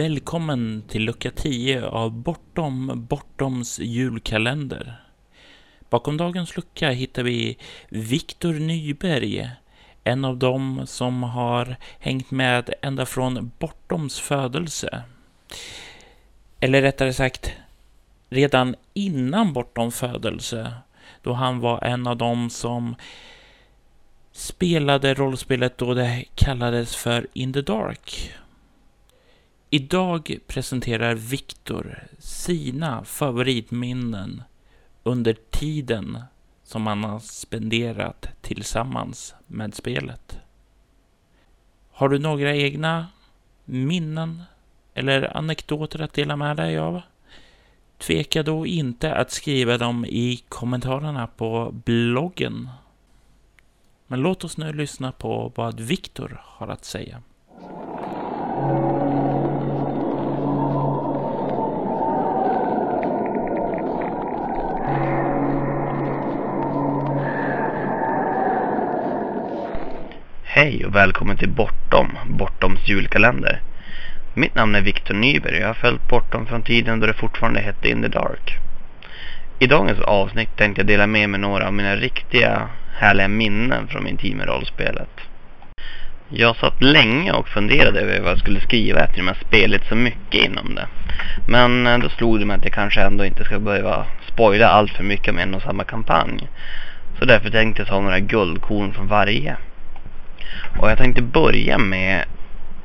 [0.00, 5.02] Välkommen till lucka 10 av Bortom Bortoms julkalender.
[5.90, 9.50] Bakom dagens lucka hittar vi Viktor Nyberg,
[10.04, 15.02] en av dem som har hängt med ända från Bortoms födelse.
[16.60, 17.52] Eller rättare sagt,
[18.28, 20.72] redan innan Bortoms födelse,
[21.22, 22.94] då han var en av dem som
[24.32, 28.32] spelade rollspelet då det kallades för In the Dark.
[29.72, 34.42] Idag presenterar Viktor sina favoritminnen
[35.02, 36.18] under tiden
[36.62, 40.38] som han har spenderat tillsammans med spelet.
[41.92, 43.06] Har du några egna
[43.64, 44.42] minnen
[44.94, 47.00] eller anekdoter att dela med dig av?
[47.98, 52.68] Tveka då inte att skriva dem i kommentarerna på bloggen.
[54.06, 57.22] Men låt oss nu lyssna på vad Viktor har att säga.
[70.60, 73.60] Hej och välkommen till Bortom, Bortoms julkalender.
[74.34, 77.60] Mitt namn är Viktor Nyberg och jag har följt Bortom från tiden då det fortfarande
[77.60, 78.56] hette In the Dark.
[79.58, 84.04] I dagens avsnitt tänkte jag dela med mig några av mina riktiga härliga minnen från
[84.04, 85.20] min tid med rollspelet.
[86.28, 90.44] Jag satt länge och funderade över vad jag skulle skriva eftersom jag spelat så mycket
[90.44, 90.86] inom det.
[91.48, 94.92] Men eh, då slog det mig att jag kanske ändå inte ska behöva spoila allt
[94.92, 96.48] för mycket med en och samma kampanj.
[97.18, 99.56] Så därför tänkte jag ta några guldkorn från varje.
[100.78, 102.24] Och jag tänkte börja med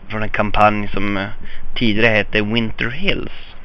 [0.08, 1.28] från en kampanj som eh,
[1.76, 3.56] tidigare hette Winter Hills.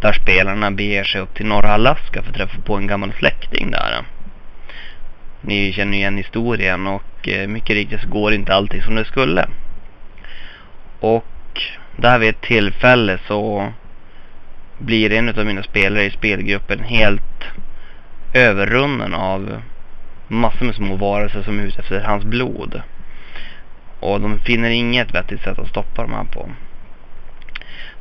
[0.00, 3.70] Där spelarna beger sig upp till norra Alaska för att träffa på en gammal släkting
[3.70, 4.04] där.
[5.40, 9.04] Ni känner ju igen historien och eh, mycket riktigt så går inte allting som det
[9.04, 9.48] skulle.
[11.00, 11.62] Och
[11.96, 13.72] där vid ett tillfälle så
[14.78, 17.44] blir en av mina spelare i spelgruppen helt
[18.34, 19.62] överrunnen av
[20.28, 22.82] massor med små varelser som är ute efter hans blod.
[24.00, 26.50] Och de finner inget vettigt sätt att stoppa de här på.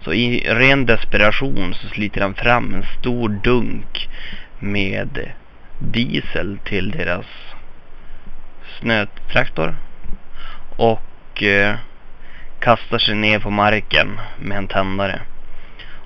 [0.04, 4.10] Så i ren desperation så sliter han fram en stor dunk
[4.60, 5.32] med
[5.80, 7.26] diesel till deras
[8.80, 9.76] snötraktor.
[10.78, 11.76] Och eh,
[12.60, 15.22] kastar sig ner på marken med en tändare.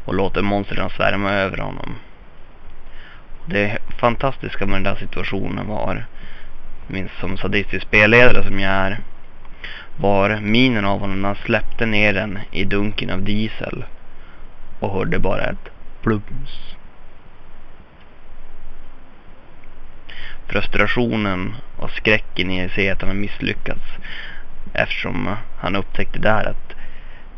[0.06, 1.96] Och låter monstren svärma över honom.
[3.46, 6.06] Det fantastiska med den där situationen var,
[6.88, 9.00] minst som sadistisk spelledare som jag är,
[9.98, 13.84] var minen av honom när han släppte ner den i dunken av diesel
[14.80, 15.70] och hörde bara ett
[16.02, 16.76] plums.
[20.48, 23.86] Frustrationen och skräcken i att se att han har misslyckats
[24.74, 26.76] eftersom han upptäckte där att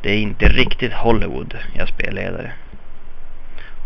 [0.01, 2.51] det är inte riktigt Hollywood jag spelledare.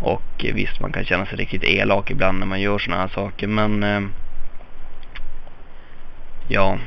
[0.00, 3.46] Och visst, man kan känna sig riktigt elak ibland när man gör såna här saker,
[3.46, 4.02] men eh,
[6.48, 6.78] ja,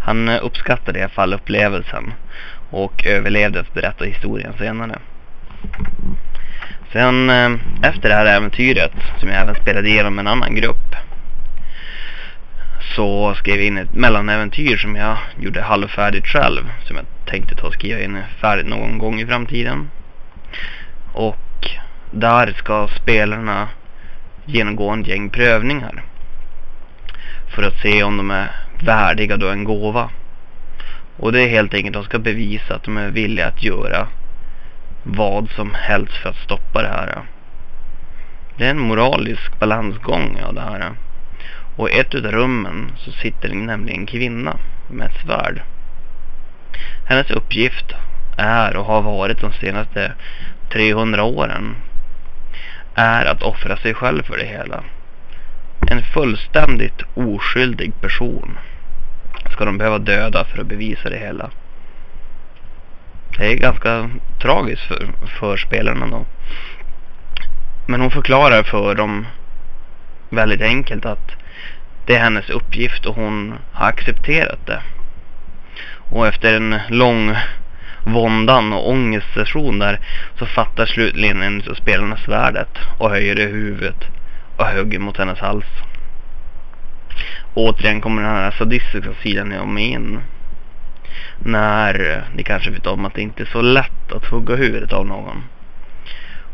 [0.00, 2.12] han eh, uppskattade i alla fall upplevelsen
[2.70, 4.98] och överlevde att berätta historien senare.
[6.92, 7.50] Sen eh,
[7.82, 10.94] efter det här äventyret, som jag även spelade igenom med en annan grupp,
[12.96, 16.62] så skrev jag in ett mellanäventyr som jag gjorde halvfärdigt själv.
[16.84, 19.90] Som jag tänkte ta och skriva in färdigt någon gång i framtiden.
[21.12, 21.68] Och
[22.10, 23.68] där ska spelarna
[24.44, 26.02] genomgå en gäng prövningar.
[27.48, 28.50] För att se om de är
[28.82, 30.10] värdiga då en gåva.
[31.16, 34.08] Och det är helt enkelt att de ska bevisa att de är villiga att göra
[35.02, 37.22] vad som helst för att stoppa det här.
[38.56, 40.90] Det är en moralisk balansgång av det här.
[41.76, 44.56] Och i ett av rummen så sitter nämligen en kvinna
[44.90, 45.62] med ett svärd.
[47.08, 47.94] Hennes uppgift
[48.36, 50.12] är och har varit de senaste
[50.72, 51.76] 300 åren
[52.94, 54.84] är att offra sig själv för det hela.
[55.90, 58.58] En fullständigt oskyldig person
[59.60, 61.50] ska de behöva döda för att bevisa det hela.
[63.38, 64.10] Det är ganska
[64.42, 65.08] tragiskt för,
[65.38, 66.26] för spelarna då.
[67.86, 69.26] Men hon förklarar för dem
[70.30, 71.32] väldigt enkelt att
[72.06, 74.82] det är hennes uppgift och hon har accepterat det.
[76.10, 77.36] Och efter en lång
[78.04, 80.00] våndan och ångestsession där
[80.38, 84.04] så fattar slutligen en av spelarna svärdet och höjer det i huvudet
[84.56, 85.66] och hugger mot hennes hals.
[87.54, 90.20] Återigen kommer den här sadistiska sidan om in.
[91.38, 94.92] När eh, ni kanske vet om att det inte är så lätt att hugga huvudet
[94.92, 95.42] av någon.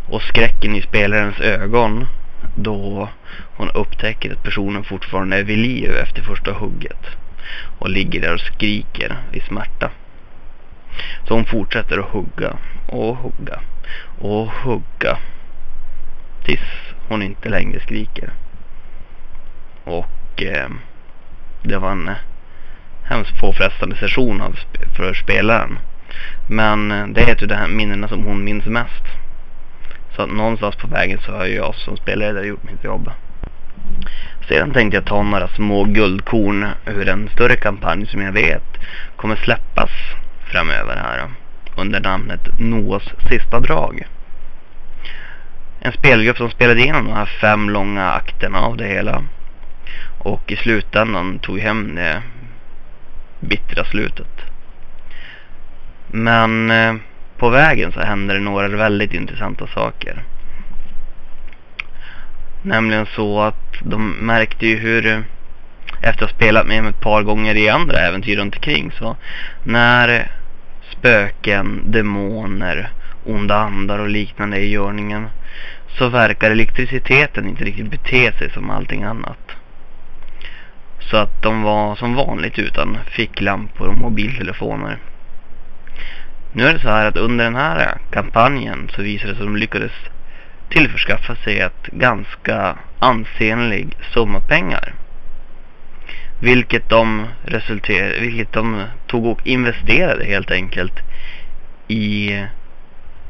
[0.08, 2.06] Och skräcken i spelarens ögon
[2.54, 3.08] då
[3.56, 7.06] hon upptäcker att personen fortfarande är vid liv efter första hugget
[7.78, 9.90] och ligger där och skriker i smärta.
[11.28, 12.56] Så hon fortsätter att hugga
[12.88, 13.60] och hugga
[14.18, 15.18] och hugga.
[16.44, 18.30] Tills hon inte längre skriker.
[19.84, 20.68] Och eh,
[21.62, 22.14] det var en eh,
[23.04, 24.58] hemskt påfrestande session av,
[24.96, 25.78] för spelaren.
[26.48, 29.04] Men eh, det är ju de här minnena som hon minns mest.
[30.16, 33.10] Så att någonstans på vägen så har jag som spelledare gjort mitt jobb.
[34.48, 38.78] Sedan tänkte jag ta några små guldkorn ur en större kampanj som jag vet
[39.16, 39.90] kommer släppas
[40.52, 41.28] framöver här eh,
[41.76, 44.06] under namnet Noahs sista drag.
[45.80, 49.22] En spelgrupp som spelade igenom de här fem långa akterna av det hela.
[50.26, 52.22] Och i slutändan tog hem det
[53.40, 54.42] bittra slutet.
[56.06, 56.94] Men eh,
[57.38, 60.22] på vägen så hände det några väldigt intressanta saker.
[62.62, 65.20] Nämligen så att de märkte ju hur eh,
[66.02, 69.16] efter att ha spelat med dem ett par gånger i andra äventyr runt omkring så
[69.64, 70.30] när
[70.90, 72.90] spöken, demoner,
[73.24, 75.28] onda andar och liknande i görningen
[75.98, 79.55] så verkar elektriciteten inte riktigt bete sig som allting annat.
[81.10, 84.98] Så att de var som vanligt utan ficklampor och mobiltelefoner.
[86.52, 89.52] Nu är det så här att under den här kampanjen så visade det sig att
[89.52, 89.92] de lyckades
[90.68, 94.94] tillförskaffa sig ett ganska ansenlig summa pengar.
[96.40, 100.94] Vilket de, resulterade, vilket de tog och investerade helt enkelt
[101.88, 102.42] i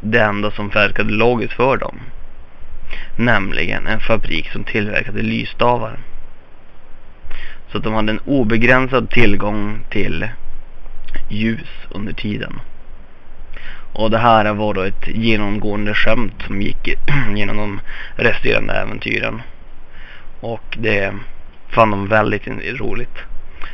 [0.00, 2.00] det enda som verkade logiskt för dem.
[3.16, 5.98] Nämligen en fabrik som tillverkade lysstavar.
[7.76, 10.28] Så att de hade en obegränsad tillgång till
[11.28, 12.60] ljus under tiden.
[13.92, 16.88] Och det här var då ett genomgående skämt som gick
[17.34, 17.80] genom de
[18.16, 19.42] resterande äventyren.
[20.40, 21.12] Och det
[21.68, 22.46] fann de väldigt
[22.80, 23.18] roligt.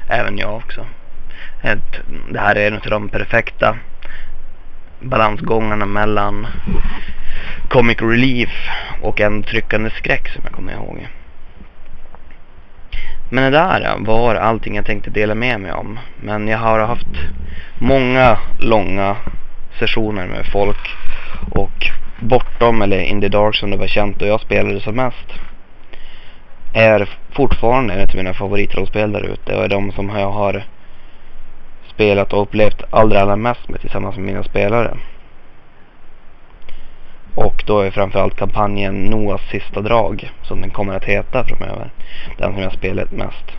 [0.09, 0.87] Även jag också.
[1.63, 2.01] Ett,
[2.31, 3.77] det här är en av de perfekta
[5.01, 6.47] balansgångarna mellan
[7.69, 8.69] comic relief
[9.01, 11.09] och en tryckande skräck som jag kommer ihåg.
[13.35, 15.99] Men det där var allting jag tänkte dela med mig om.
[16.21, 17.07] Men jag har haft
[17.79, 19.17] många långa
[19.79, 20.97] sessioner med folk
[21.51, 21.91] och
[22.21, 25.33] bortom eller in the dark som det var känt och jag spelade som mest
[26.75, 30.65] är fortfarande en av mina favoritrollspel där ute och är de som jag har
[31.95, 34.97] spelat och upplevt allra, allra mest med tillsammans med mina spelare.
[37.35, 41.91] Och då är framförallt kampanjen Noahs sista drag som den kommer att heta framöver.
[42.39, 43.53] Den som jag spelat mest.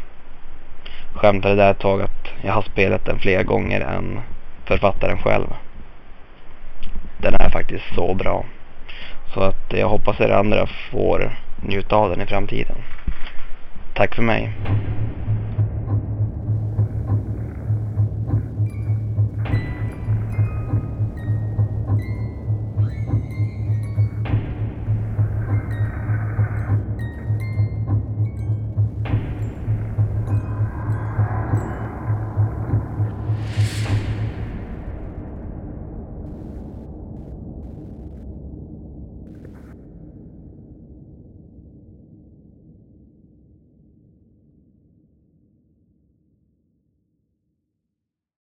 [1.14, 4.20] Skämtade där ett tag att jag har spelat den fler gånger än
[4.66, 5.48] författaren själv.
[7.18, 8.46] Den är faktiskt så bra.
[9.34, 11.32] Så att jag hoppas er andra får
[11.62, 12.78] njuta av den i framtiden.
[13.94, 14.52] Tack för mig.